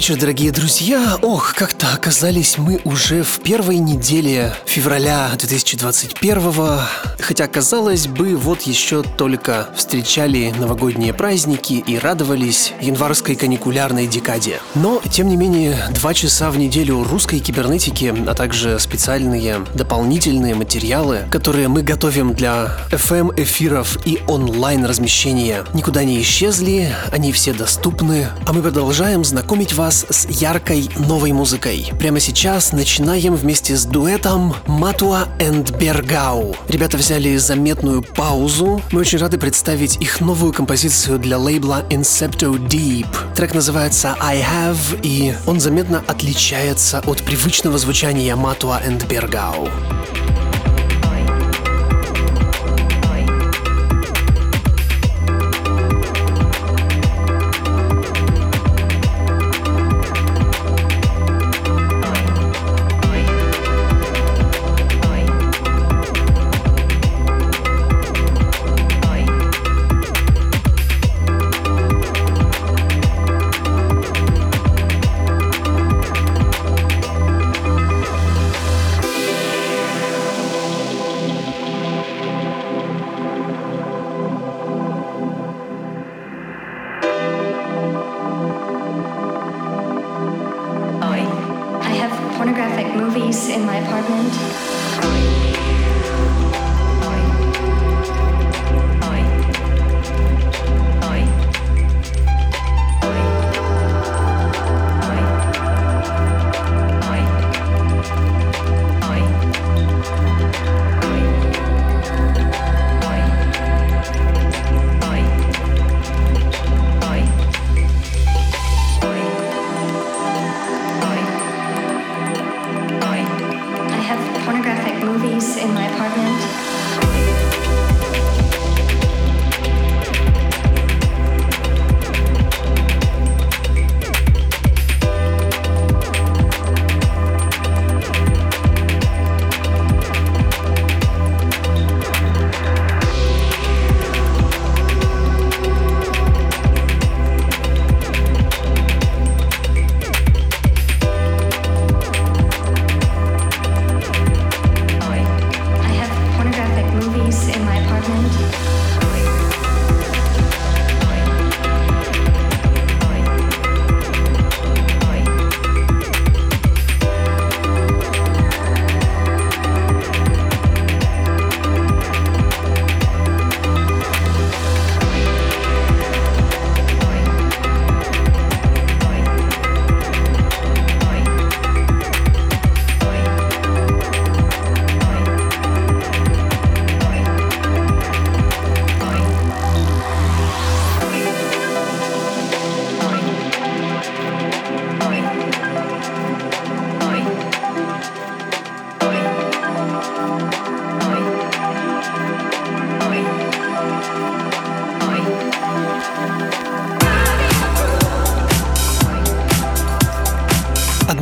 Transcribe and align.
Вечер, 0.00 0.16
дорогие 0.16 0.50
друзья. 0.50 1.18
Ох, 1.20 1.52
как-то 1.54 1.92
оказались 1.92 2.56
мы 2.56 2.80
уже 2.84 3.22
в 3.22 3.40
первой 3.40 3.76
неделе 3.76 4.54
февраля 4.64 5.28
2021 5.38 6.80
Хотя, 7.18 7.46
казалось 7.46 8.06
бы, 8.06 8.34
вот 8.34 8.62
еще 8.62 9.02
только 9.02 9.68
встречали 9.76 10.54
новогодние 10.58 11.12
праздники 11.12 11.74
и 11.74 11.98
радовались 11.98 12.72
январской 12.80 13.36
каникулярной 13.36 14.06
декаде. 14.06 14.60
Но, 14.74 15.02
тем 15.10 15.28
не 15.28 15.36
менее, 15.36 15.76
два 15.90 16.14
часа 16.14 16.50
в 16.50 16.56
неделю 16.56 17.04
русской 17.04 17.38
кибернетики, 17.38 18.14
а 18.26 18.34
также 18.34 18.78
специальные 18.78 19.66
дополнительные 19.74 20.54
материалы, 20.54 21.28
которые 21.30 21.68
мы 21.68 21.82
готовим 21.82 22.32
для 22.32 22.74
FM-эфиров 22.90 23.98
и 24.06 24.18
онлайн-размещения, 24.26 25.64
никуда 25.74 26.04
не 26.04 26.22
исчезли, 26.22 26.90
они 27.12 27.32
все 27.32 27.52
доступны, 27.52 28.28
а 28.46 28.54
мы 28.54 28.62
продолжаем 28.62 29.26
знакомить 29.26 29.50
познакомить 29.50 29.89
вас 29.90 30.06
с 30.08 30.28
яркой 30.28 30.88
новой 30.98 31.32
музыкой. 31.32 31.90
Прямо 31.98 32.20
сейчас 32.20 32.70
начинаем 32.70 33.34
вместе 33.34 33.74
с 33.74 33.84
дуэтом 33.84 34.54
Матуа 34.68 35.26
and 35.40 35.76
Бергау. 35.78 36.54
Ребята 36.68 36.96
взяли 36.96 37.36
заметную 37.38 38.00
паузу. 38.00 38.80
Мы 38.92 39.00
очень 39.00 39.18
рады 39.18 39.36
представить 39.36 39.96
их 39.96 40.20
новую 40.20 40.52
композицию 40.52 41.18
для 41.18 41.38
лейбла 41.38 41.84
Incepto 41.90 42.56
Deep. 42.68 43.34
Трек 43.34 43.52
называется 43.52 44.16
I 44.20 44.38
Have, 44.40 45.00
и 45.02 45.34
он 45.48 45.58
заметно 45.58 46.04
отличается 46.06 47.00
от 47.00 47.22
привычного 47.22 47.76
звучания 47.76 48.36
Матуа 48.36 48.80
and 48.86 49.04
Бергау. 49.08 49.68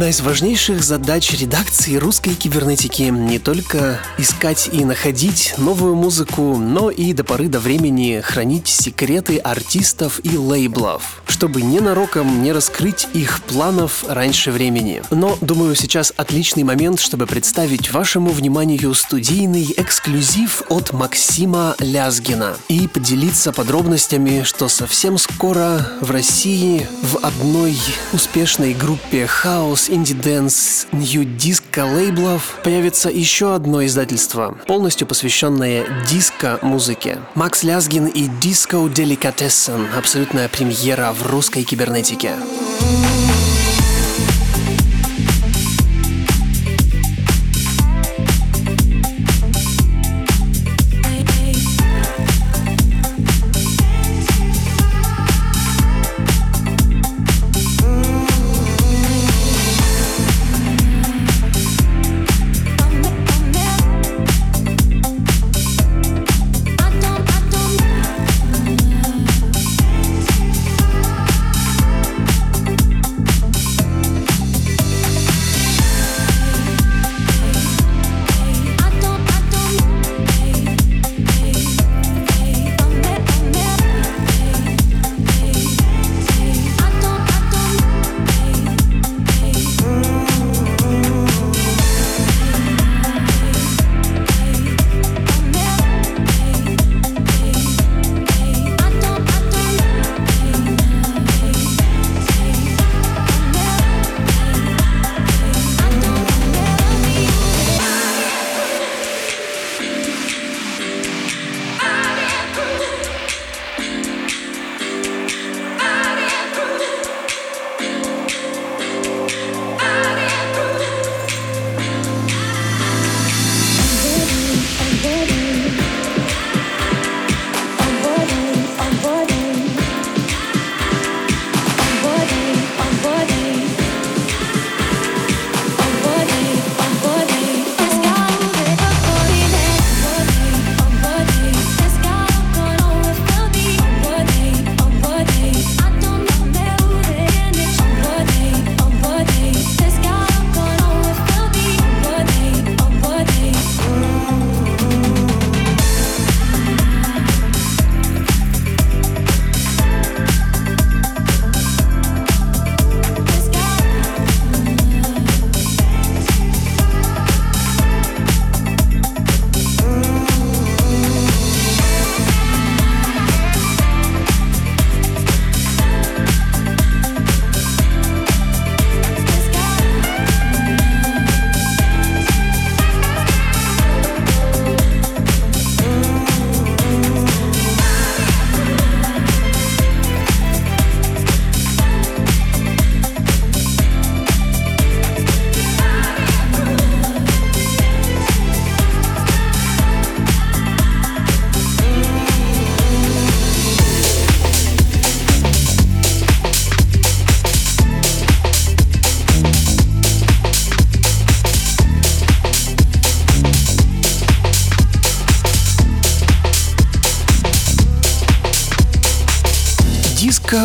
Одна 0.09 0.17
из 0.17 0.21
важнейших 0.23 0.83
задач 0.83 1.39
редакции 1.39 1.97
русской 1.97 2.35
кибернетики. 2.35 3.03
Не 3.03 3.39
только 3.39 4.01
искать 4.17 4.71
и 4.73 4.83
находить 4.83 5.53
новую 5.59 5.97
музыку, 5.97 6.57
но 6.57 6.91
и 6.91 7.13
до 7.13 7.25
поры 7.25 7.49
до 7.49 7.61
времени 7.61 8.23
хранить 8.25 8.69
секреты 8.69 9.37
артистов 9.37 10.19
и 10.23 10.39
лейблов, 10.39 11.23
чтобы 11.39 11.63
ненароком 11.63 12.43
не 12.43 12.51
раскрыть 12.51 13.07
их 13.13 13.41
планов 13.43 14.05
раньше 14.09 14.51
времени. 14.51 15.05
Но, 15.13 15.39
думаю, 15.41 15.77
сейчас 15.77 16.13
отличный 16.17 16.65
момент, 16.65 16.99
чтобы 16.99 17.29
представить 17.29 17.93
вашему 17.93 18.31
вниманию 18.31 18.93
студийный 18.93 19.73
эксклюзив 19.77 20.65
от 20.69 20.93
Максима 20.93 21.77
Лязгина 21.79 22.57
и 22.67 22.89
поделиться 22.89 23.53
подробностями, 23.53 24.43
что 24.43 24.67
совсем 24.67 25.17
скоро 25.17 25.87
в 26.01 26.11
России 26.11 26.89
в 27.03 27.19
одной 27.25 27.79
успешной 28.13 28.75
группе 28.75 29.25
хаус, 29.29 29.89
инди-дэнс, 29.91 30.89
нью-диско 30.91 31.85
лейблов 31.85 32.59
появится 32.65 33.11
еще 33.11 33.55
одно 33.55 33.87
издательство, 33.87 34.59
полностью 34.67 35.07
посвященное 35.07 35.87
диско-музыке. 36.11 37.19
Макс 37.37 37.63
Лязгин 37.63 38.07
и 38.07 38.27
Disco 38.27 38.93
Delicatessen– 38.93 39.87
абсолютная 39.97 40.49
премьера 40.49 41.13
в 41.13 41.28
русской 41.29 41.63
кибернетике. 41.63 42.37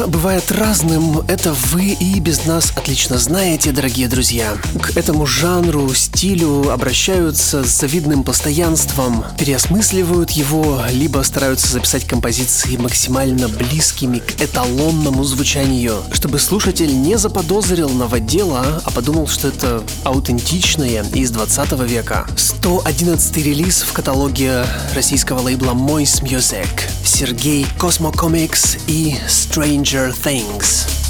Бывает 0.08 0.52
разным, 0.52 1.20
это 1.28 1.54
вы 1.54 1.92
и 1.94 2.20
без 2.20 2.46
нас 2.46 2.74
отлично 2.76 3.18
знаете, 3.18 3.72
дорогие 3.72 4.08
друзья. 4.08 4.58
К 4.82 4.98
этому 4.98 5.26
жанру, 5.26 5.94
стилю 5.94 6.72
обращаются 6.72 7.64
с 7.64 7.80
завидным 7.80 8.24
постоянством, 8.24 9.24
переосмысливают 9.38 10.32
его, 10.32 10.82
либо 10.92 11.22
стараются 11.24 11.68
записать 11.68 12.06
композиции 12.06 12.76
максимально 12.76 13.48
близкими 13.48 14.20
к 14.20 14.42
эталонному 14.42 15.24
звучанию, 15.24 15.96
чтобы 16.12 16.40
слушатель 16.40 17.02
не 17.02 17.18
заподозрил 17.18 17.90
новодела, 17.90 18.82
а 18.84 18.92
подумал, 18.92 19.28
что 19.28 19.48
это 19.48 19.84
аутентичное 20.04 21.06
из 21.14 21.32
20 21.32 21.72
века. 21.90 22.28
111 22.36 23.38
релиз 23.38 23.84
в 23.84 23.94
каталоге 23.94 24.66
российского 24.96 25.40
лейбла 25.42 25.72
Moist 25.72 26.24
Music. 26.24 26.68
Сергей 27.06 27.66
Cosmo 27.78 28.14
Comics 28.14 28.80
и 28.88 29.16
Stranger 29.94 30.12
Things. 30.12 31.03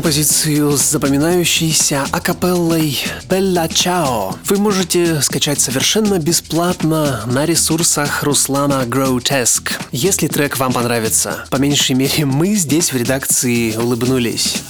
Композицию 0.00 0.78
с 0.78 0.92
запоминающейся 0.92 2.06
акапеллой 2.10 2.98
«Белла 3.28 3.68
Чао» 3.68 4.34
вы 4.46 4.56
можете 4.56 5.20
скачать 5.20 5.60
совершенно 5.60 6.18
бесплатно 6.18 7.20
на 7.26 7.44
ресурсах 7.44 8.22
Руслана 8.22 8.84
Grotesque. 8.86 9.72
Если 9.92 10.26
трек 10.28 10.56
вам 10.56 10.72
понравится, 10.72 11.44
по 11.50 11.56
меньшей 11.56 11.96
мере 11.96 12.24
мы 12.24 12.54
здесь 12.54 12.94
в 12.94 12.96
редакции 12.96 13.76
улыбнулись. 13.76 14.62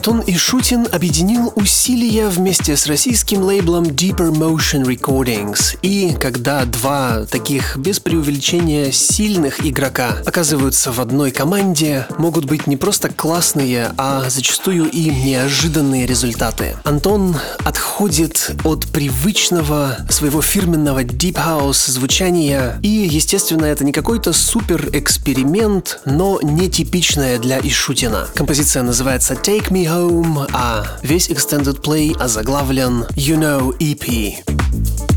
Антон 0.00 0.24
Ишутин 0.26 0.88
объединил 0.90 1.52
усилия 1.56 2.28
вместе 2.28 2.74
с 2.74 2.86
российским 2.86 3.42
лейблом 3.42 3.84
Deeper 3.84 4.32
Motion 4.32 4.86
Recordings. 4.86 5.76
И 5.82 6.16
когда 6.18 6.64
два 6.64 7.26
таких 7.26 7.76
без 7.76 8.00
преувеличения 8.00 8.92
сильных 8.92 9.62
игрока 9.66 10.16
оказываются 10.24 10.90
в 10.90 11.02
одной 11.02 11.32
команде, 11.32 12.06
могут 12.16 12.46
быть 12.46 12.66
не 12.66 12.78
просто 12.78 13.10
классные, 13.10 13.92
а 13.98 14.24
зачастую 14.30 14.90
и 14.90 15.10
неожиданные 15.10 16.06
результаты. 16.06 16.76
Антон 16.84 17.36
отходит 17.66 18.52
от 18.64 18.86
привычного 18.86 19.98
своего 20.08 20.40
фирменного 20.40 21.04
Deep 21.04 21.34
House 21.34 21.90
звучания, 21.90 22.80
и, 22.82 22.88
естественно, 22.88 23.66
это 23.66 23.84
не 23.84 23.92
какой-то 23.92 24.32
супер 24.32 24.88
эксперимент, 24.94 26.00
но 26.06 26.40
нетипичное 26.42 27.38
для 27.38 27.60
Ишутина. 27.60 28.28
Композиция 28.34 28.82
называется 28.82 29.34
Take 29.34 29.68
Me 29.68 29.89
Home, 29.89 30.47
а 30.53 30.83
весь 31.01 31.29
Extended 31.29 31.81
Play 31.81 32.15
озаглавлен 32.17 33.05
You 33.15 33.35
Know 33.35 33.75
EP. 33.79 35.08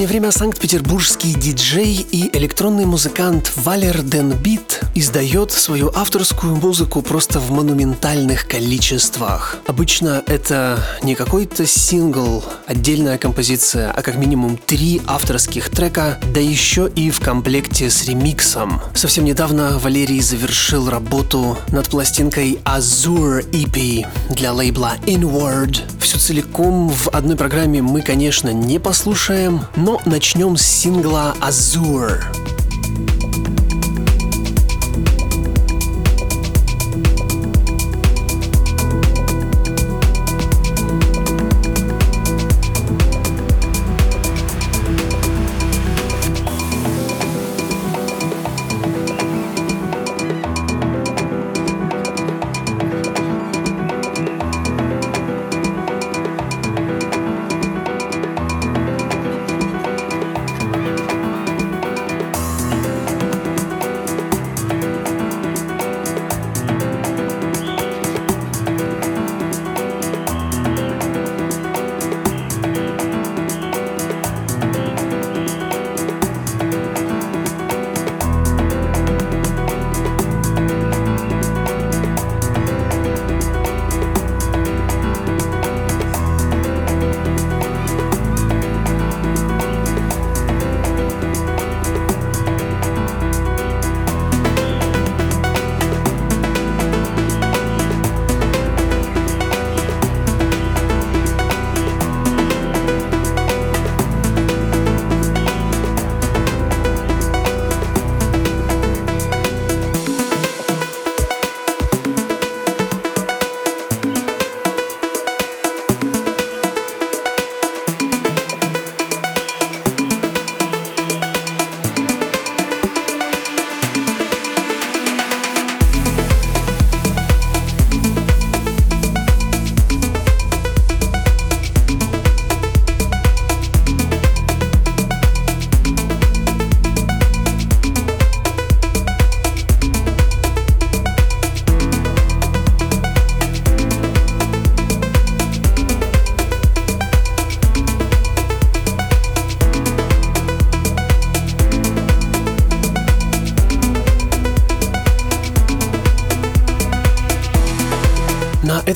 Последнее 0.00 0.20
время 0.20 0.32
санкт-петербургский 0.32 1.34
диджей 1.34 2.06
и 2.10 2.34
электронный 2.34 2.86
музыкант 2.86 3.52
Валер 3.56 4.00
Денбит 4.00 4.80
издает 4.94 5.52
свою 5.52 5.92
авторскую 5.94 6.56
музыку 6.56 7.02
просто 7.02 7.38
в 7.38 7.50
монументальных 7.50 8.48
количествах. 8.48 9.58
Обычно 9.66 10.22
это 10.26 10.82
не 11.02 11.14
какой-то 11.14 11.66
сингл, 11.66 12.42
отдельная 12.66 13.18
композиция, 13.18 13.90
а 13.90 14.00
как 14.00 14.16
минимум 14.16 14.56
три 14.56 15.02
авторских 15.06 15.68
трека, 15.68 16.18
да 16.32 16.40
еще 16.40 16.90
и 16.96 17.10
в 17.10 17.20
комплекте 17.20 17.90
с 17.90 18.06
ремиксом. 18.06 18.80
Совсем 18.94 19.26
недавно 19.26 19.78
Валерий 19.78 20.22
завершил 20.22 20.88
работу 20.88 21.58
над 21.68 21.88
пластинкой 21.88 22.58
Azure 22.64 23.44
EP 23.50 24.06
для 24.30 24.54
лейбла 24.54 24.94
Inward. 25.04 25.82
Всю 26.00 26.18
целиком 26.18 26.88
в 26.88 27.08
одной 27.08 27.36
программе 27.36 27.82
мы, 27.82 28.00
конечно, 28.00 28.48
не 28.48 28.78
послушаем, 28.78 29.66
но 29.76 29.89
начнем 30.04 30.56
с 30.56 30.62
сингла 30.62 31.34
Azure. 31.40 32.59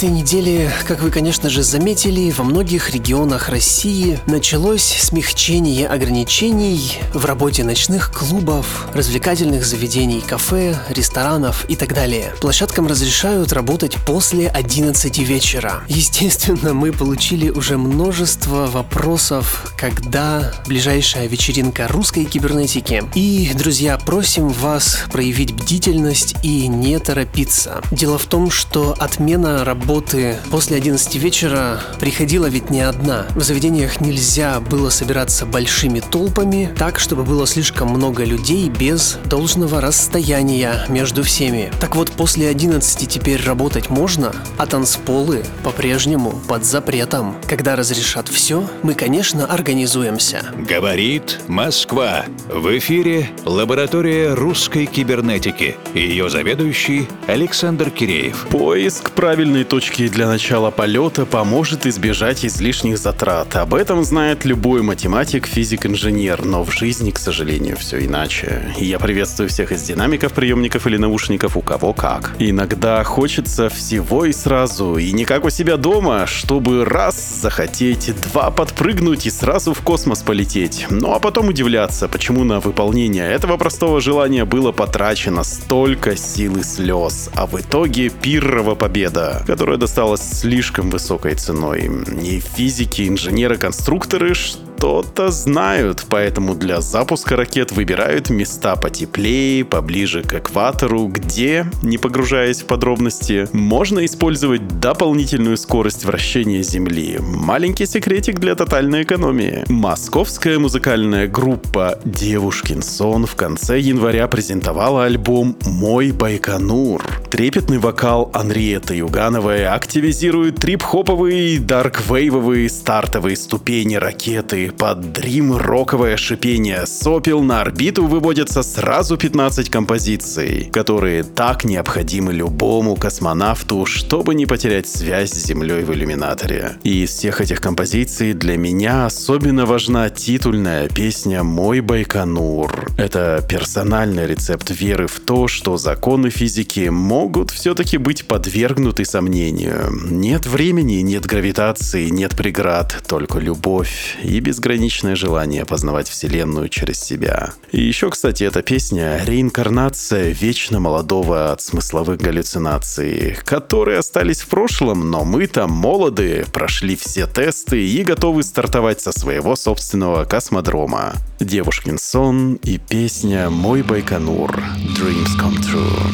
Этой 0.05 0.11
неделе, 0.13 0.71
как 0.87 1.01
вы, 1.01 1.11
конечно 1.11 1.49
же, 1.49 1.63
заметили, 1.63 2.31
во 2.31 2.45
многих 2.45 2.91
регионах 2.91 3.49
России 3.49 4.21
началось 4.27 4.83
смягчение 4.83 5.89
ограничений 5.89 6.99
в 7.15 7.25
работе 7.25 7.65
ночных 7.65 8.13
клубов, 8.13 8.87
развлекательных 8.93 9.65
заведений, 9.65 10.21
кафе, 10.21 10.77
ресторанов 10.91 11.65
и 11.71 11.77
так 11.77 11.95
далее. 11.95 12.35
Площадкам 12.43 12.87
разрешают 12.87 13.55
работать 13.55 13.97
после 14.07 14.49
11 14.49 15.19
вечера. 15.21 15.83
Естественно, 15.89 16.75
мы 16.75 16.93
получили 16.93 17.49
уже 17.49 17.79
множество 17.79 18.44
вопросов, 18.47 19.73
когда 19.77 20.53
ближайшая 20.67 21.27
вечеринка 21.27 21.89
русской 21.89 22.25
кибернетики. 22.25 23.03
И, 23.15 23.51
друзья, 23.55 23.99
просим 23.99 24.49
вас 24.49 25.05
проявить 25.11 25.55
бдительность 25.55 26.37
и 26.43 26.69
не 26.69 26.99
торопиться. 26.99 27.83
Дело 27.91 28.19
в 28.19 28.27
том, 28.27 28.51
что 28.51 28.95
отмена 28.99 29.65
работы 29.65 30.37
после 30.51 30.77
11 30.77 31.15
вечера 31.17 31.81
приходила 31.99 32.47
ведь 32.47 32.71
не 32.71 32.81
одна. 32.81 33.27
В 33.35 33.43
заведениях 33.43 34.01
нельзя 34.01 34.61
было 34.61 34.91
собираться 34.91 35.47
большими 35.47 36.01
толпами, 36.01 36.73
так, 36.79 36.99
чтобы 36.99 37.25
было 37.25 37.47
слишком 37.47 37.89
много 37.89 38.25
людей 38.25 38.69
без 38.69 39.19
должного 39.25 39.81
расстояния 39.81 40.85
между 40.89 41.23
всеми. 41.23 41.73
Так 41.81 41.97
вот, 41.97 42.11
после 42.13 42.49
11 42.49 43.09
теперь 43.09 43.43
работать 43.43 43.91
можно, 43.91 44.33
а 44.59 44.67
танцполы 44.67 45.45
по-прежнему 45.63 46.41
под 46.47 46.65
запретом. 46.65 47.37
Когда 47.49 47.77
разрешат 47.77 48.29
все, 48.29 48.44
мы, 48.83 48.95
конечно, 48.95 49.47
организуемся. 49.47 50.45
Говорит 50.69 51.41
Москва. 51.49 52.27
В 52.49 52.77
эфире 52.79 53.31
лаборатория 53.47 54.35
русской 54.35 54.85
кибернетики. 54.85 55.77
Ее 55.95 56.29
заведующий 56.29 57.09
Александр 57.27 57.91
Киреев. 57.91 58.47
Поиск 58.51 59.13
правильной 59.13 59.65
точки 59.65 60.09
для 60.09 60.27
начала 60.27 60.71
полета 60.71 61.25
поможет 61.25 61.87
избежать 61.87 62.45
излишних 62.45 62.99
затрат. 62.99 63.57
Об 63.57 63.73
этом 63.73 64.05
знает 64.05 64.45
любой 64.45 64.83
математик, 64.83 65.47
физик, 65.47 65.87
инженер, 65.87 66.45
но 66.45 66.65
в 66.65 66.71
жизни, 66.71 67.13
к 67.13 67.19
сожалению, 67.19 67.79
все 67.79 68.05
иначе. 68.05 68.75
Я 68.77 68.99
приветствую 68.99 69.49
всех 69.49 69.73
из 69.73 69.83
динамиков, 69.85 70.35
приемников 70.35 70.87
или 70.87 70.99
наушников, 70.99 71.57
у 71.57 71.63
кого 71.63 71.95
как. 71.95 72.35
Иногда 72.39 73.03
хочется 73.05 73.71
всего 73.71 74.27
и 74.27 74.33
сразу, 74.33 74.99
и 74.99 75.13
не 75.13 75.25
как 75.25 75.47
у 75.47 75.51
себя 75.51 75.79
дома, 75.79 76.27
чтобы 76.27 76.85
раз 76.85 77.41
захотеть, 77.41 78.13
два 78.25 78.51
подпрыгнуть 78.51 79.27
и 79.27 79.31
сразу 79.31 79.75
в 79.75 79.81
космос 79.81 80.23
полететь. 80.23 80.87
Ну 80.91 81.13
а 81.13 81.21
потом 81.21 81.49
удивляться, 81.49 82.09
почему 82.09 82.45
на 82.45 82.61
выполнение 82.61 83.31
этого 83.31 83.57
простого 83.57 84.01
желания 84.01 84.45
было 84.45 84.73
потрачено 84.73 85.45
столько 85.45 86.17
сил 86.17 86.57
и 86.57 86.63
слез, 86.63 87.31
а 87.35 87.47
в 87.47 87.61
итоге 87.61 88.09
пиррова 88.09 88.75
победа, 88.75 89.43
которая 89.47 89.77
досталась 89.77 90.23
слишком 90.23 90.91
высокой 90.91 91.35
ценой. 91.35 91.91
И 92.23 92.41
физики, 92.41 93.09
инженеры, 93.09 93.57
конструкторы 93.57 94.35
что-то 94.35 95.31
знают, 95.31 96.05
поэтому 96.09 96.55
для 96.55 96.81
запуска 96.81 97.37
ракет 97.37 97.73
выбирают 97.73 98.29
места 98.31 98.77
потеплее, 98.77 99.65
поближе 99.65 100.23
к 100.23 100.35
экватору, 100.35 101.07
где, 101.07 101.67
не 101.83 101.97
погружаясь 101.97 102.63
в 102.63 102.67
подробности, 102.67 103.49
можно 103.53 104.05
использовать 104.05 104.81
дополнительную 104.81 105.57
скорость 105.57 106.05
вращения 106.05 106.63
Земли. 106.63 107.19
Маленький 107.21 107.87
секретик 108.15 108.39
для 108.39 108.55
тотальной 108.55 109.03
экономии. 109.03 109.65
Московская 109.69 110.61
музыкальная 110.61 111.27
группа 111.27 111.99
«Девушкин 112.05 112.81
сон» 112.81 113.27
в 113.27 113.35
конце 113.35 113.81
января 113.81 114.29
презентовала 114.29 115.05
альбом 115.05 115.57
«Мой 115.67 116.13
Байконур». 116.13 117.03
Трепетный 117.31 117.79
вокал 117.79 118.31
Анриета 118.33 118.95
Юганова 118.95 119.55
новое 119.55 119.75
активизирует 119.75 120.57
трип-хоповые, 120.57 121.59
дарк-вейвовые 121.59 122.69
стартовые 122.69 123.37
ступени 123.37 123.97
ракеты 123.97 124.71
под 124.71 125.13
дрим-роковое 125.13 126.17
шипение 126.17 126.87
сопел 126.87 127.43
на 127.43 127.61
орбиту 127.61 128.07
выводятся 128.07 128.63
сразу 128.63 129.17
15 129.17 129.69
композиций, 129.71 130.71
которые 130.73 131.25
так 131.25 131.65
необходимы 131.65 132.33
любому 132.33 132.97
космонавту, 132.97 133.85
чтобы 133.87 134.35
не 134.35 134.47
потерять 134.47 134.89
связь 134.89 135.33
с 135.33 135.47
Землей 135.47 135.83
в 135.83 135.93
иллюминаторе. 135.93 136.77
И 136.85 137.03
из 137.03 137.11
всех 137.11 137.41
этих 137.41 137.61
композиций 137.61 138.04
для 138.05 138.59
меня 138.59 139.07
особенно 139.07 139.65
важна 139.65 140.11
титульная 140.11 140.89
песня 140.89 141.43
«Мой 141.43 141.81
Байконур». 141.81 142.93
Это 142.99 143.43
персональный 143.49 144.27
рецепт 144.27 144.71
веры 144.71 145.07
в 145.07 145.21
то, 145.21 145.49
что 145.49 145.79
законы 145.79 146.29
физики 146.29 146.89
могут 146.91 147.51
все-таки 147.51 147.97
быть 147.97 148.29
подвергнуты 148.29 149.07
сомнению. 149.07 149.91
Нет 150.11 150.45
времени, 150.47 150.97
нет 150.97 151.25
гравитации, 151.25 152.11
нет 152.11 152.37
преград, 152.37 153.03
только 153.09 153.39
любовь 153.39 154.19
и 154.23 154.39
безграничное 154.39 155.17
желание 155.17 155.65
познавать 155.65 156.09
Вселенную 156.09 156.69
через 156.69 157.01
себя. 157.01 157.55
И 157.73 157.81
еще, 157.81 158.11
кстати, 158.11 158.45
эта 158.45 158.61
песня— 158.61 159.23
реинкарнация 159.27 160.31
вечно 160.31 160.79
молодого 160.79 161.53
от 161.53 161.63
смысловых 161.63 162.21
галлюцинаций, 162.21 163.39
которые 163.45 164.01
остались 164.01 164.43
в 164.43 164.49
прошлом, 164.49 165.11
но 165.11 165.25
мы-то 165.25 165.67
молоды, 165.67 166.45
прошли 166.53 166.97
все 166.97 167.27
тесты 167.27 167.94
и 167.95 168.03
готовы 168.03 168.43
стартовать 168.43 169.01
со 169.01 169.13
своего 169.13 169.55
собственного 169.55 170.25
космодрома. 170.25 171.13
Девушкин 171.39 171.97
сон 171.97 172.55
и 172.55 172.79
песня 172.79 173.51
«Мой 173.51 173.83
Байконур» 173.83 174.51
Dreams 174.51 175.39
Come 175.41 175.57
True. 175.59 176.13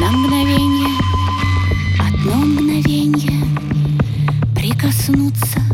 На 0.00 0.12
мгновение, 0.12 0.96
одно 1.98 2.36
мгновение 2.36 3.44
Прикоснуться 4.54 5.65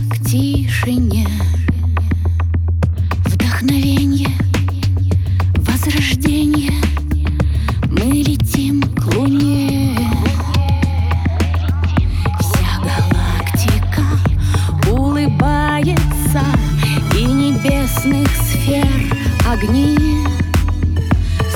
огни 19.62 20.26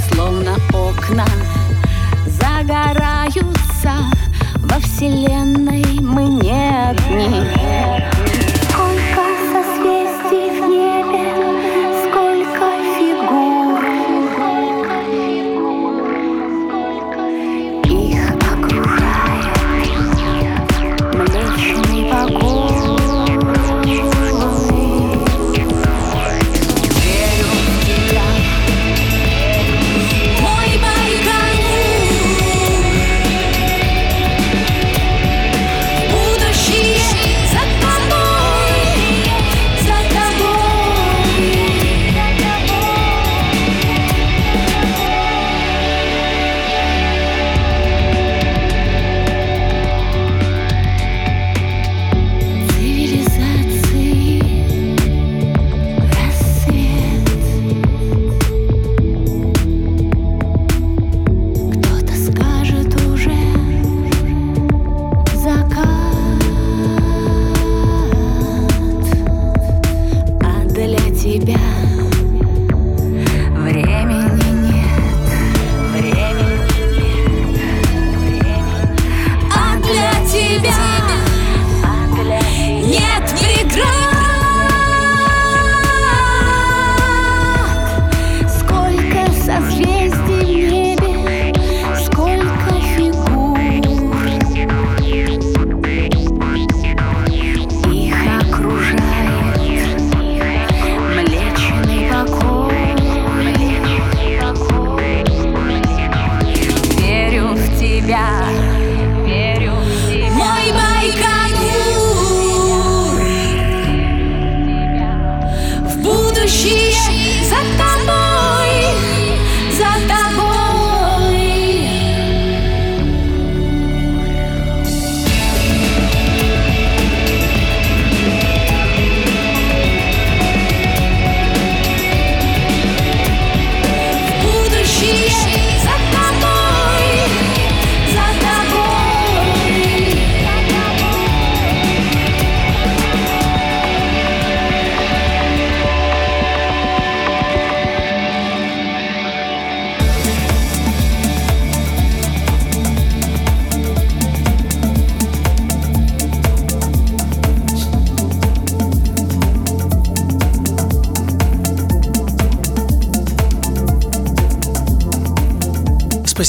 Словно 0.08 0.56
окна 0.72 1.26
загораются. 2.26 3.92
Во 4.56 4.78
вселенной 4.80 5.84
мы 6.00 6.24
не 6.24 6.88
одни 6.90 8.15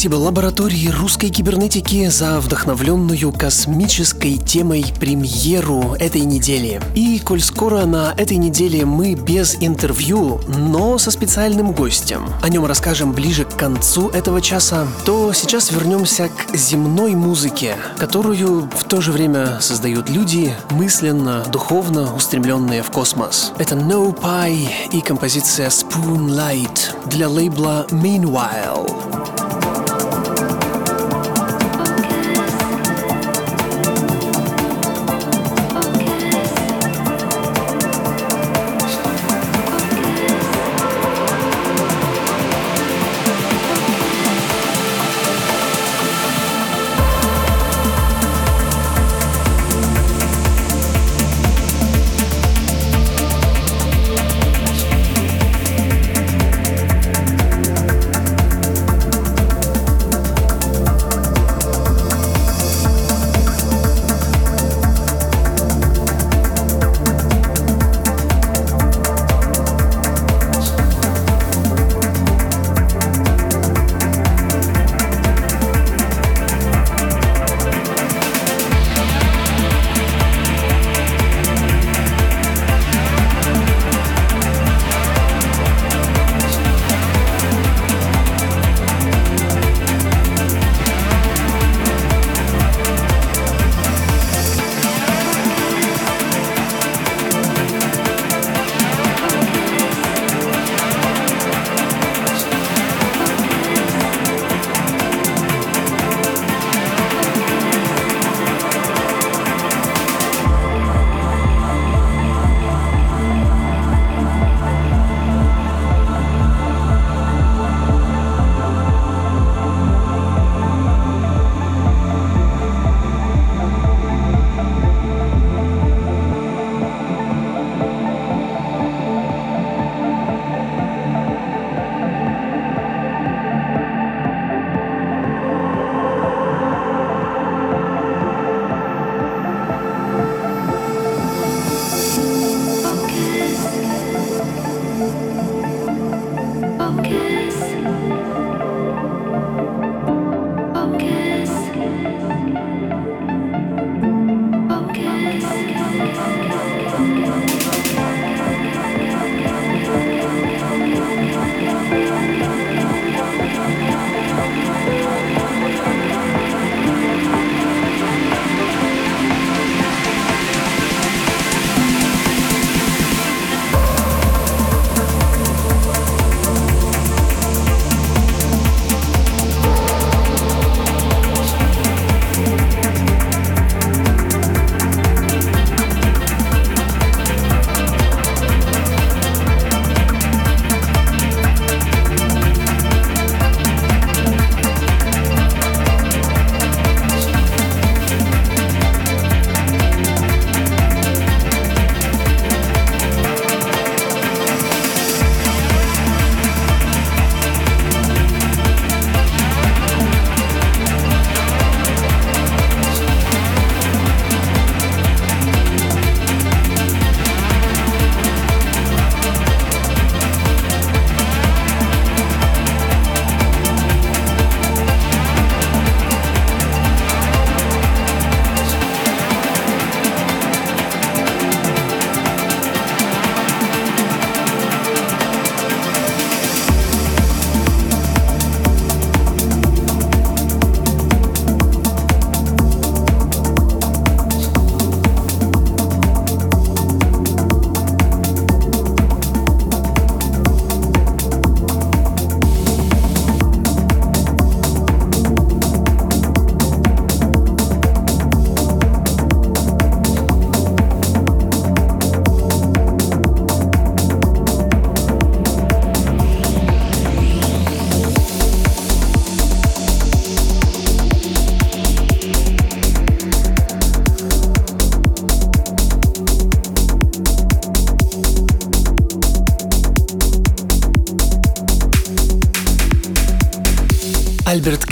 Спасибо 0.07 0.23
лаборатории 0.23 0.87
русской 0.87 1.27
кибернетики 1.27 2.07
за 2.07 2.39
вдохновленную 2.39 3.33
космической 3.33 4.37
темой 4.37 4.85
премьеру 5.01 5.97
этой 5.99 6.21
недели. 6.21 6.79
И 6.95 7.19
коль 7.19 7.41
скоро 7.41 7.83
на 7.83 8.13
этой 8.15 8.37
неделе 8.37 8.85
мы 8.85 9.15
без 9.15 9.57
интервью, 9.59 10.39
но 10.47 10.97
со 10.97 11.11
специальным 11.11 11.73
гостем, 11.73 12.25
о 12.41 12.47
нем 12.47 12.65
расскажем 12.65 13.11
ближе 13.11 13.43
к 13.43 13.57
концу 13.57 14.07
этого 14.07 14.39
часа, 14.39 14.87
то 15.03 15.33
сейчас 15.33 15.73
вернемся 15.73 16.29
к 16.29 16.55
земной 16.55 17.13
музыке, 17.13 17.75
которую 17.97 18.69
в 18.73 18.85
то 18.85 19.01
же 19.01 19.11
время 19.11 19.59
создают 19.59 20.09
люди, 20.09 20.55
мысленно, 20.69 21.43
духовно 21.51 22.15
устремленные 22.15 22.81
в 22.81 22.91
космос. 22.91 23.51
Это 23.57 23.75
No 23.75 24.17
Pie 24.17 24.69
и 24.93 25.01
композиция 25.01 25.67
Spoonlight 25.67 27.09
для 27.09 27.27
лейбла 27.27 27.85
Meanwhile. 27.91 29.36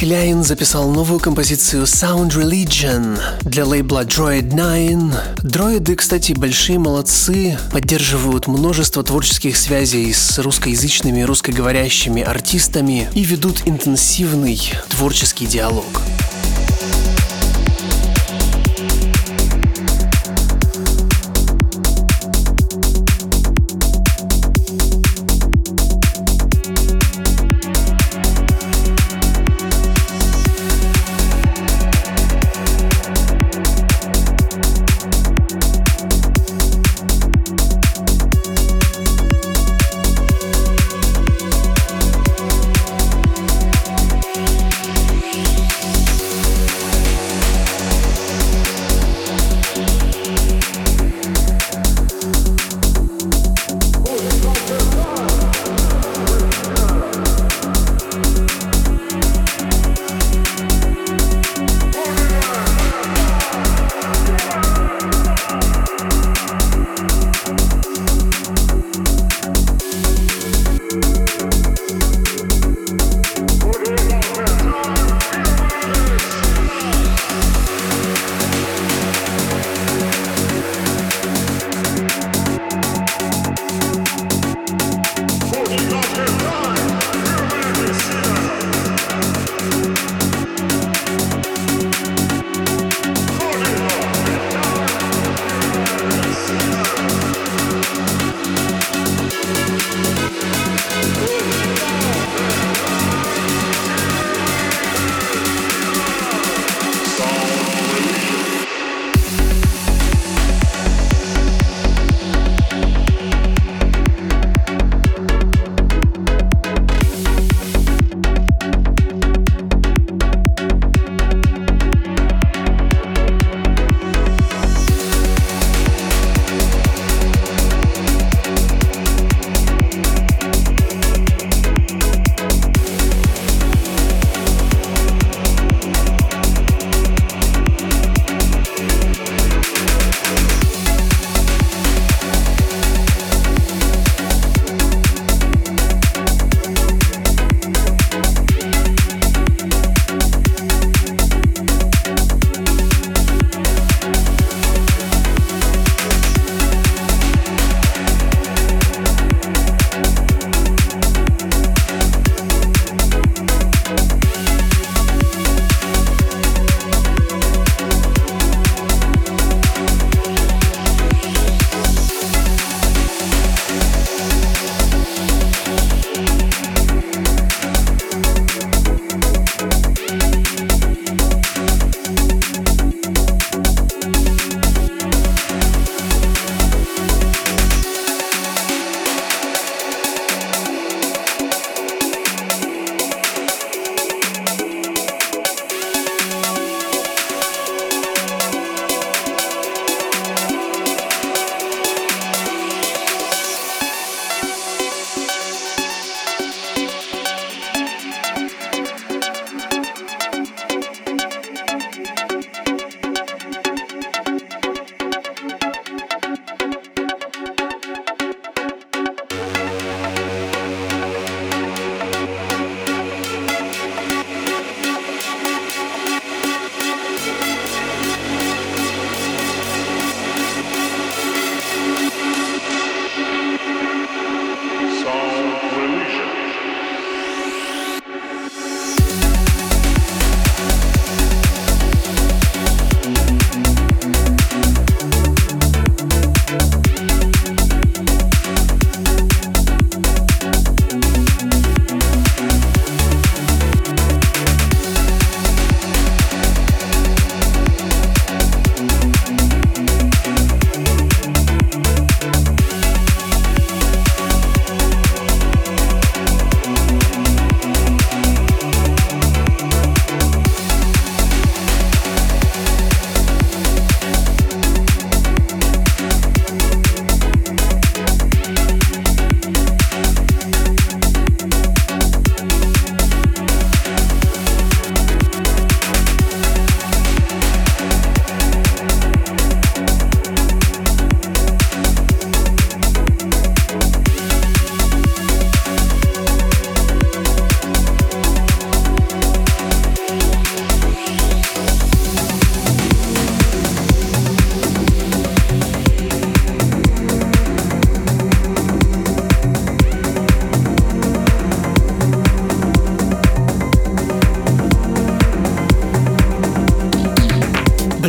Кляйн 0.06 0.44
записал 0.44 0.92
новую 0.92 1.20
композицию 1.20 1.86
Sound 1.86 2.30
Religion 2.30 3.20
для 3.42 3.66
лейбла 3.66 4.04
Droid 4.04 4.54
9. 4.54 5.42
Дроиды, 5.42 5.96
кстати, 5.96 6.34
большие 6.34 6.78
молодцы, 6.78 7.58
поддерживают 7.72 8.46
множество 8.46 9.02
творческих 9.02 9.58
связей 9.58 10.14
с 10.14 10.38
русскоязычными 10.38 11.24
русскоговорящими 11.24 12.22
артистами 12.22 13.10
и 13.16 13.24
ведут 13.24 13.64
интенсивный 13.66 14.62
творческий 14.90 15.48
диалог. 15.48 16.04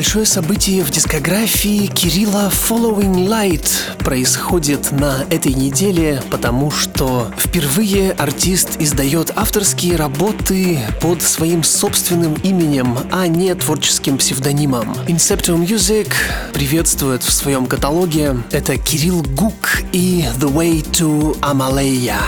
Большое 0.06 0.24
событие 0.24 0.84
в 0.84 0.90
дискографии 0.92 1.88
Кирилла 1.88 2.48
Following 2.48 3.26
Light 3.26 3.68
происходит 3.98 4.92
на 4.92 5.24
этой 5.30 5.52
неделе, 5.52 6.22
потому 6.30 6.70
что 6.70 7.28
впервые 7.36 8.12
артист 8.12 8.76
издает 8.78 9.32
авторские 9.34 9.96
работы 9.96 10.78
под 11.00 11.22
своим 11.22 11.64
собственным 11.64 12.34
именем, 12.34 12.96
а 13.10 13.26
не 13.26 13.52
творческим 13.56 14.16
псевдонимом. 14.18 14.92
Incepto 15.08 15.58
Music 15.58 16.12
приветствует 16.52 17.24
в 17.24 17.32
своем 17.32 17.66
каталоге 17.66 18.36
это 18.52 18.76
Кирилл 18.76 19.22
Гук 19.22 19.82
и 19.90 20.24
The 20.38 20.54
Way 20.54 20.88
to 20.92 21.36
Amalaya. 21.40 22.20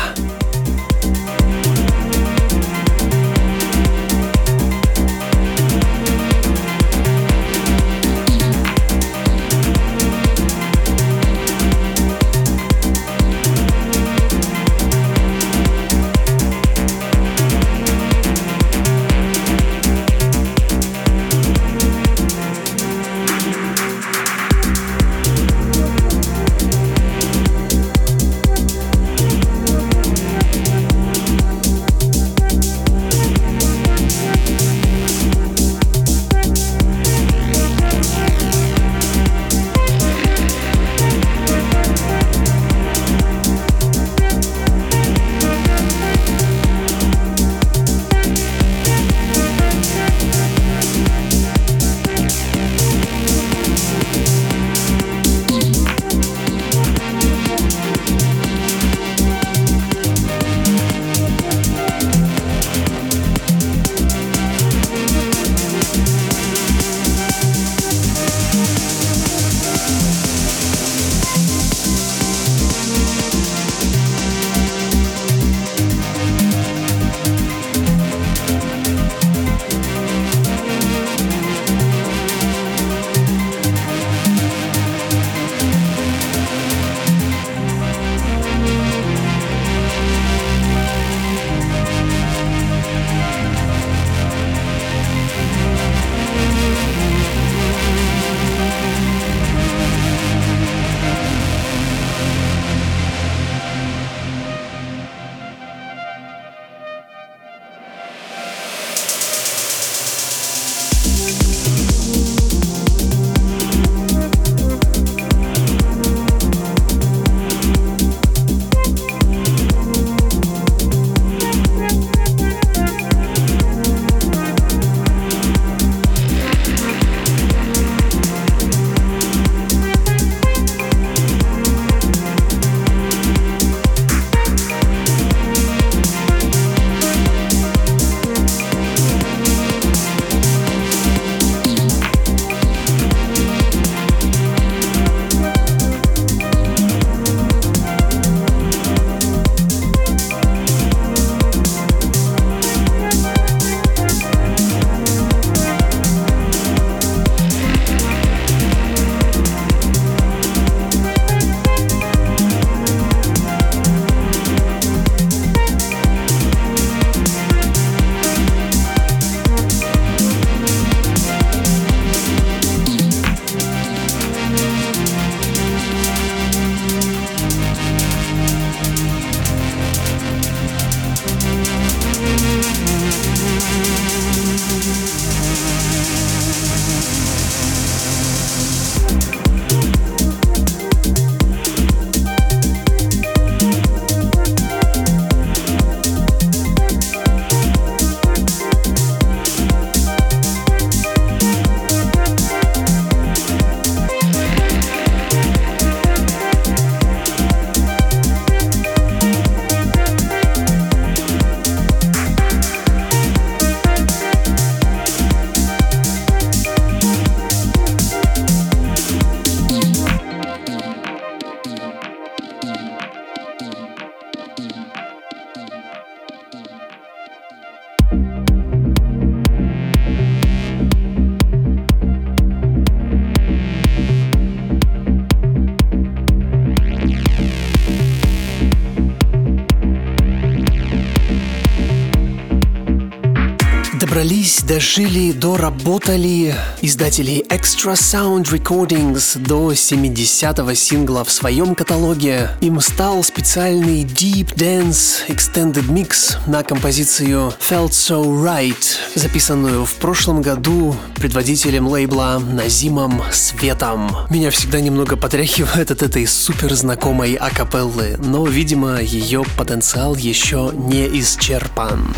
Дожили, 244.68 245.32
доработали 245.32 246.54
издатели 246.82 247.42
Extra 247.48 247.94
Sound 247.94 248.44
Recordings 248.52 249.38
до 249.38 249.72
70-го 249.72 250.74
сингла 250.74 251.24
в 251.24 251.30
своем 251.30 251.74
каталоге. 251.74 252.50
Им 252.60 252.78
стал 252.80 253.24
специальный 253.24 254.04
Deep 254.04 254.54
Dance 254.54 255.26
Extended 255.28 255.88
Mix 255.88 256.36
на 256.46 256.62
композицию 256.62 257.54
Felt 257.58 257.92
So 257.92 258.22
Right, 258.22 258.76
записанную 259.14 259.86
в 259.86 259.94
прошлом 259.94 260.42
году 260.42 260.94
предводителем 261.16 261.88
лейбла 261.88 262.38
Назимом 262.38 263.22
Светом. 263.32 264.10
Меня 264.28 264.50
всегда 264.50 264.80
немного 264.80 265.16
потряхивает 265.16 265.90
от 265.90 266.02
этой 266.02 266.26
супер 266.26 266.74
знакомой 266.74 267.34
акапеллы, 267.34 268.16
но, 268.18 268.46
видимо, 268.46 269.00
ее 269.00 269.44
потенциал 269.56 270.14
еще 270.14 270.70
не 270.74 271.06
исчерпан. 271.20 272.14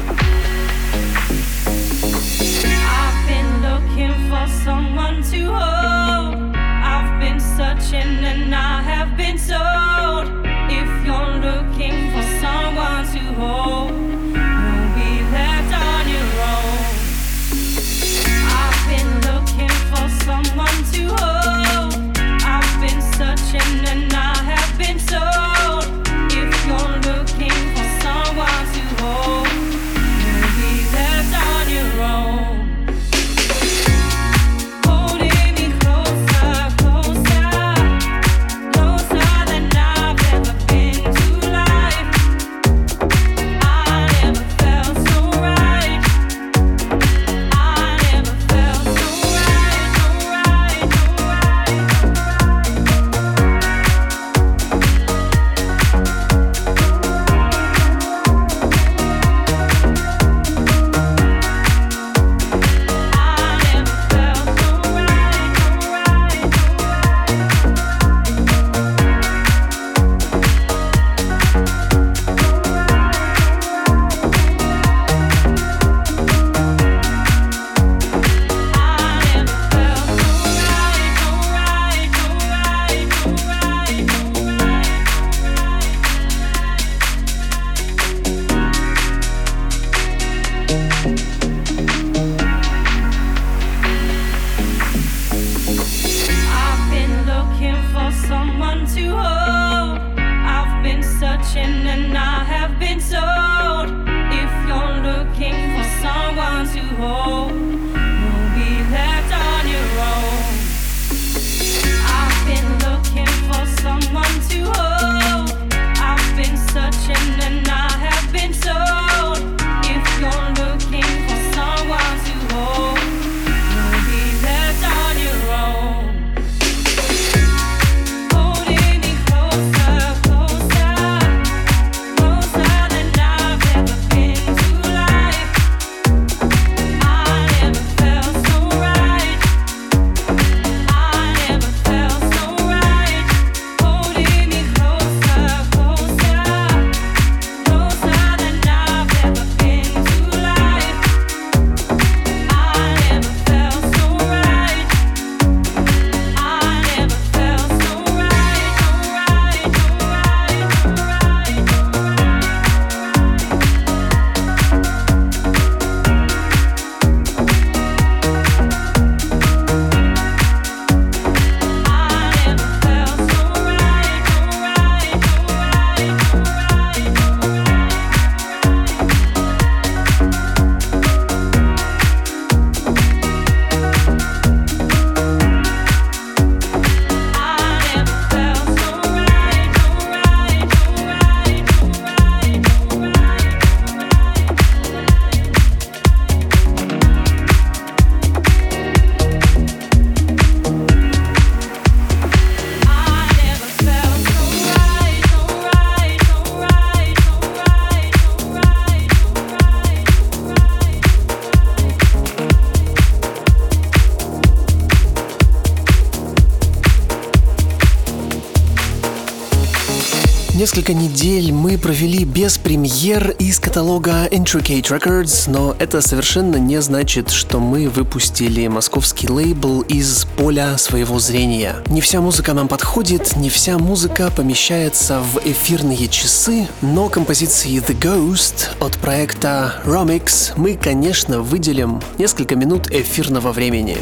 Несколько 220.81 220.99
недель 220.99 221.53
мы 221.53 221.76
провели 221.76 222.24
без 222.24 222.57
премьер 222.57 223.33
из 223.33 223.59
каталога 223.59 224.26
Intricate 224.28 224.85
Records, 224.85 225.51
но 225.51 225.76
это 225.78 226.01
совершенно 226.01 226.57
не 226.57 226.81
значит, 226.81 227.28
что 227.28 227.61
мы 227.61 227.87
выпустили 227.91 228.66
московский 228.66 229.28
лейбл 229.28 229.83
из 229.83 230.24
поля 230.39 230.78
своего 230.78 231.18
зрения. 231.18 231.76
Не 231.89 232.01
вся 232.01 232.22
музыка 232.22 232.55
нам 232.55 232.66
подходит, 232.66 233.37
не 233.37 233.51
вся 233.51 233.76
музыка 233.76 234.33
помещается 234.35 235.20
в 235.20 235.43
эфирные 235.45 236.09
часы, 236.09 236.66
но 236.81 237.11
композиции 237.11 237.76
The 237.78 238.01
Ghost 238.01 238.68
от 238.81 238.97
проекта 238.97 239.83
Romix 239.85 240.55
мы, 240.57 240.78
конечно, 240.78 241.43
выделим 241.43 242.01
несколько 242.16 242.57
минут 242.57 242.91
эфирного 242.91 243.53
времени. 243.53 243.99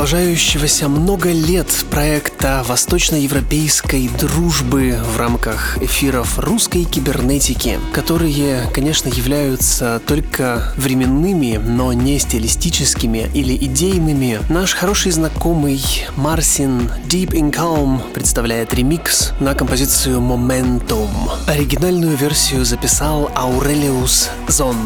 Продолжающегося 0.00 0.88
много 0.88 1.30
лет 1.30 1.66
проекта 1.90 2.64
восточноевропейской 2.66 4.08
дружбы 4.08 4.98
в 4.98 5.18
рамках 5.18 5.76
эфиров 5.82 6.38
русской 6.38 6.84
кибернетики, 6.84 7.78
которые, 7.92 8.66
конечно, 8.72 9.10
являются 9.10 10.00
только 10.06 10.72
временными, 10.78 11.60
но 11.62 11.92
не 11.92 12.18
стилистическими 12.18 13.30
или 13.34 13.54
идейными. 13.54 14.40
Наш 14.48 14.72
хороший 14.72 15.12
знакомый 15.12 15.84
Марсин 16.16 16.90
Deep 17.06 17.32
in 17.32 17.52
Calm 17.52 18.00
представляет 18.14 18.72
ремикс 18.72 19.32
на 19.38 19.54
композицию 19.54 20.20
Momentum. 20.20 21.10
Оригинальную 21.46 22.16
версию 22.16 22.64
записал 22.64 23.30
Аурелиус 23.34 24.30
Зон. 24.48 24.78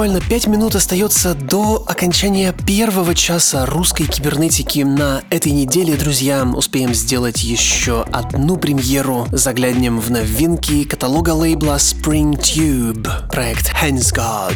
Буквально 0.00 0.26
5 0.26 0.46
минут 0.46 0.76
остается 0.76 1.34
до 1.34 1.84
окончания 1.86 2.54
первого 2.66 3.14
часа 3.14 3.66
русской 3.66 4.06
кибернетики 4.06 4.78
на 4.78 5.22
этой 5.28 5.52
неделе, 5.52 5.94
друзья. 5.94 6.42
Успеем 6.42 6.94
сделать 6.94 7.42
еще 7.42 8.06
одну 8.10 8.56
премьеру. 8.56 9.26
Заглянем 9.30 10.00
в 10.00 10.10
новинки 10.10 10.84
каталога 10.84 11.34
лейбла 11.34 11.76
Spring 11.76 12.32
Tube, 12.40 13.28
проект 13.28 13.74
Hands 13.74 14.10
God. 14.16 14.54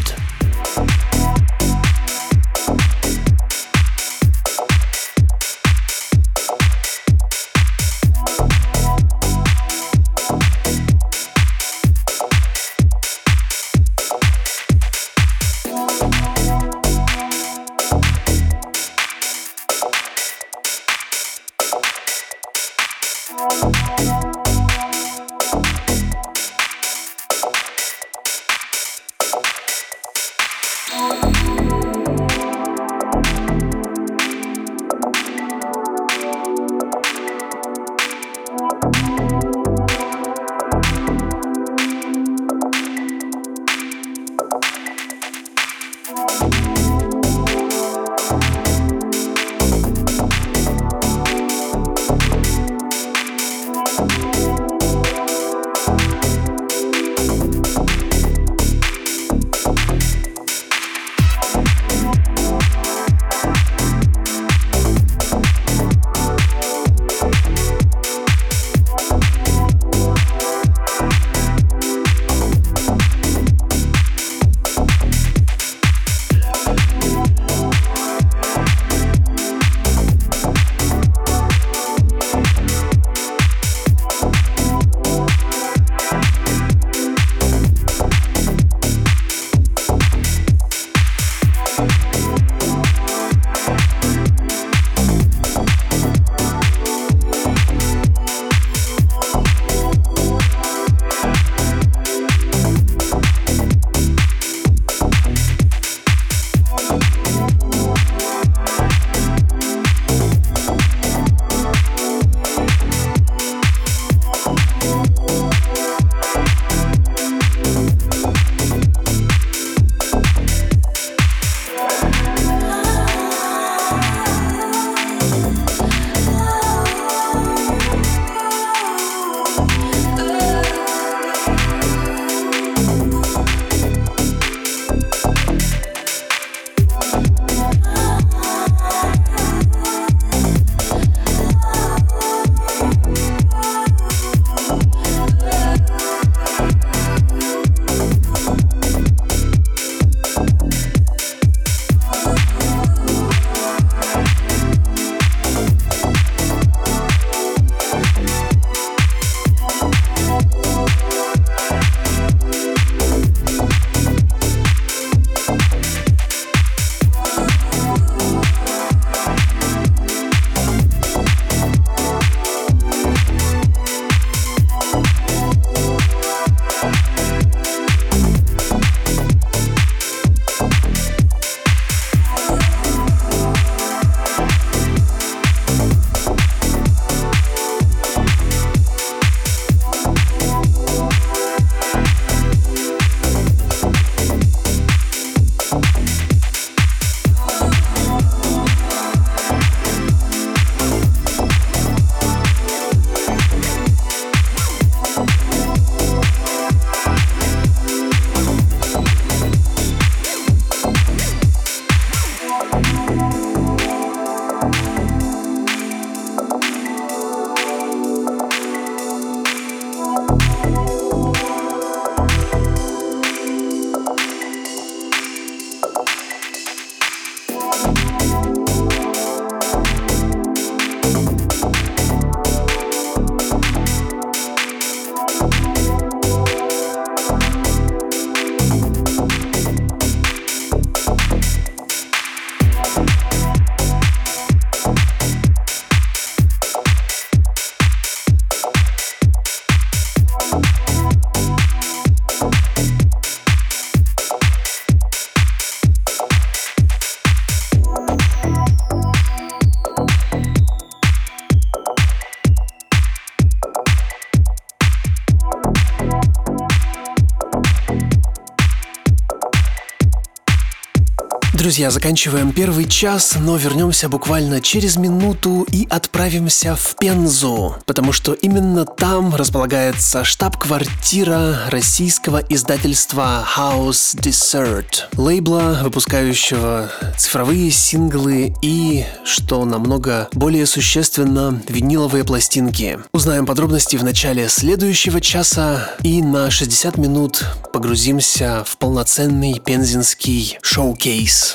Друзья, 271.64 271.90
заканчиваем 271.90 272.52
первый 272.52 272.84
час, 272.84 273.36
но 273.40 273.56
вернемся 273.56 274.10
буквально 274.10 274.60
через 274.60 274.98
минуту 274.98 275.66
и 275.72 275.86
отправимся 275.88 276.76
в 276.76 276.94
Пензу, 276.96 277.76
потому 277.86 278.12
что 278.12 278.34
именно 278.34 278.84
там 278.84 279.34
располагается 279.34 280.24
штаб-квартира 280.24 281.60
российского 281.70 282.42
издательства 282.50 283.48
House 283.56 284.14
Dessert, 284.14 285.04
лейбла, 285.16 285.80
выпускающего 285.82 286.90
цифровые 287.16 287.70
синглы 287.70 288.54
и, 288.60 289.06
что 289.24 289.64
намного 289.64 290.28
более 290.34 290.66
существенно, 290.66 291.62
виниловые 291.66 292.24
пластинки. 292.24 292.98
Узнаем 293.12 293.46
подробности 293.46 293.96
в 293.96 294.04
начале 294.04 294.50
следующего 294.50 295.18
часа 295.18 295.88
и 296.02 296.20
на 296.20 296.50
60 296.50 296.98
минут 296.98 297.42
погрузимся 297.72 298.64
в 298.66 298.76
полноценный 298.76 299.60
пензенский 299.60 300.58
шоу-кейс. 300.60 301.54